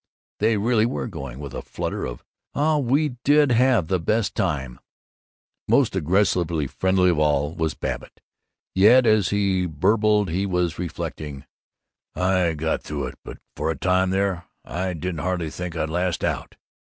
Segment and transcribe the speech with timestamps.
[0.39, 2.25] They really were going, with a flutter of
[2.89, 4.79] "We did have the best time!"
[5.67, 8.19] Most aggressively friendly of all was Babbitt,
[8.73, 11.45] yet as he burbled he was reflecting,
[12.15, 16.23] "I got through it, but for a while there I didn't hardly think I'd last
[16.23, 16.55] out."